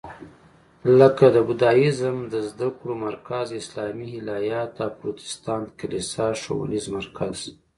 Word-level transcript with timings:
لکه 0.99 1.25
د 1.35 1.37
بودیزم 1.47 2.17
د 2.33 2.35
زده 2.49 2.67
کړو 2.77 2.93
مرکز، 3.07 3.47
اسلامي 3.61 4.09
الهیات 4.21 4.73
او 4.83 4.91
پروتستانت 4.99 5.67
کلیسا 5.79 6.27
ښوونیز 6.41 6.85
مرکز. 6.97 7.37